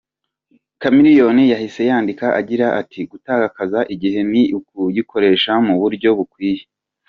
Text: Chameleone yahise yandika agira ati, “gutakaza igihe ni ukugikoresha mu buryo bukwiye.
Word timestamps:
Chameleone 0.81 1.43
yahise 1.53 1.81
yandika 1.89 2.25
agira 2.39 2.67
ati, 2.81 2.99
“gutakaza 3.11 3.79
igihe 3.93 4.19
ni 4.31 4.41
ukugikoresha 4.59 5.51
mu 5.65 5.73
buryo 5.81 6.09
bukwiye. 6.17 6.63